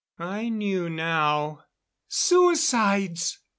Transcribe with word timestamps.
I 0.17 0.49
knew 0.49 0.89
now. 0.89 1.59
"Suicides!" 2.07 3.37